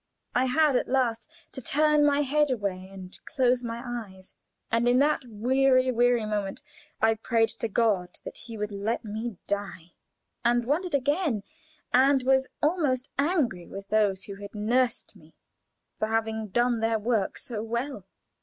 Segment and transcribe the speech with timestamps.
[0.33, 4.33] I had at last to turn my head away and close my eyes,
[4.71, 6.59] and in that weary, weary moment
[6.99, 9.91] I prayed to God that He would let me die,
[10.43, 11.43] and wondered again,
[11.93, 15.35] and was almost angry with those who had nursed me,
[15.99, 18.07] for having done their work so well.